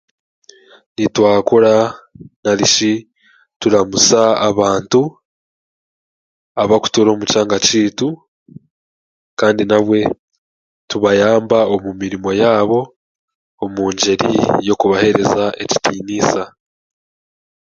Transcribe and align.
Nitwakura 0.95 1.75
n'arishi 2.41 2.93
turamusya 3.59 4.23
abantu 4.49 5.01
abakutuura 6.61 7.09
omu 7.11 7.25
kyanga 7.31 7.57
kyeitu 7.65 8.07
kandi 9.39 9.61
nabwe 9.69 9.99
tubayamba 10.89 11.59
omu 11.73 11.89
mirimo 12.01 12.29
yaabo 12.41 12.79
omungyeri 13.63 14.31
y'okubahereza 14.65 15.43
ekitiniisa. 15.63 16.43